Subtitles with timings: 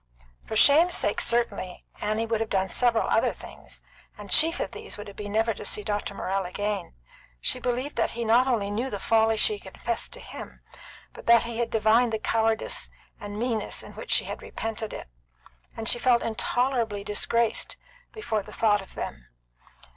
[0.47, 3.83] For shame's sake certainly, Annie would have done several other things,
[4.17, 6.15] and chief of these would have been never to see Dr.
[6.15, 6.95] Morrell again.
[7.39, 10.61] She believed that he not only knew the folly she had confessed to him,
[11.13, 15.07] but that he had divined the cowardice and meanness in which she had repented it,
[15.77, 17.77] and she felt intolerably disgraced
[18.11, 19.27] before the thought of him.